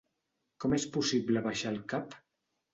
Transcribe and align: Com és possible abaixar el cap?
Com 0.65 0.75
és 0.77 0.87
possible 0.97 1.45
abaixar 1.45 1.77
el 1.77 1.81
cap? 1.95 2.19